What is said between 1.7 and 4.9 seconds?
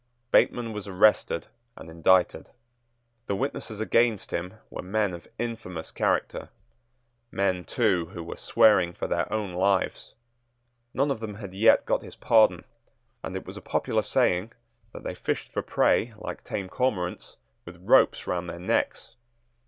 and indicted. The witnesses against him were